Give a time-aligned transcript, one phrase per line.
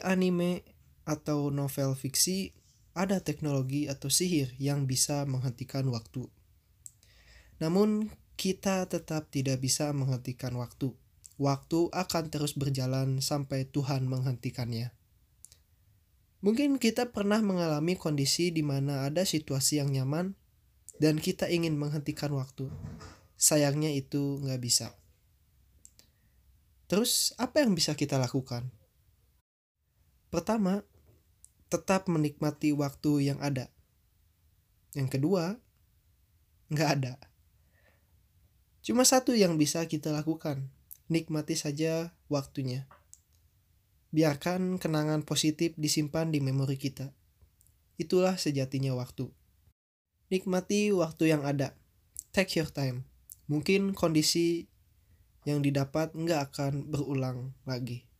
[0.00, 0.64] anime
[1.04, 2.54] atau novel fiksi,
[2.92, 6.28] ada teknologi atau sihir yang bisa menghentikan waktu.
[7.60, 10.92] Namun, kita tetap tidak bisa menghentikan waktu.
[11.40, 14.92] Waktu akan terus berjalan sampai Tuhan menghentikannya.
[16.42, 20.34] Mungkin kita pernah mengalami kondisi di mana ada situasi yang nyaman
[20.98, 22.66] dan kita ingin menghentikan waktu.
[23.38, 24.98] Sayangnya itu nggak bisa.
[26.90, 28.81] Terus apa yang bisa kita lakukan?
[30.32, 30.80] Pertama,
[31.68, 33.68] tetap menikmati waktu yang ada.
[34.96, 35.60] Yang kedua,
[36.72, 37.20] nggak ada.
[38.80, 40.72] Cuma satu yang bisa kita lakukan,
[41.12, 42.88] nikmati saja waktunya.
[44.08, 47.12] Biarkan kenangan positif disimpan di memori kita.
[48.00, 49.28] Itulah sejatinya waktu.
[50.32, 51.76] Nikmati waktu yang ada.
[52.32, 53.04] Take your time.
[53.52, 54.64] Mungkin kondisi
[55.44, 58.11] yang didapat nggak akan berulang lagi.